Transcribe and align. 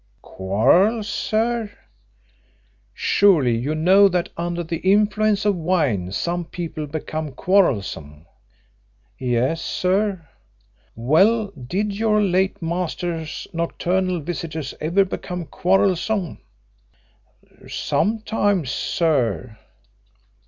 "Quarrels, 0.23 1.07
sir?" 1.07 1.69
"Surely 2.91 3.55
you 3.55 3.75
know 3.75 4.07
that 4.09 4.29
under 4.35 4.63
the 4.63 4.77
influence 4.77 5.45
of 5.45 5.55
wine 5.55 6.11
some 6.11 6.43
people 6.43 6.87
become 6.87 7.31
quarrelsome?" 7.33 8.25
"Yes, 9.19 9.61
sir." 9.61 10.27
"Well, 10.95 11.51
did 11.51 11.93
your 11.99 12.19
late 12.19 12.63
master's 12.63 13.45
nocturnal 13.53 14.21
visitors 14.21 14.73
ever 14.81 15.05
become 15.05 15.45
quarrelsome?" 15.45 16.39
"Sometimes, 17.67 18.71
sir." 18.71 19.55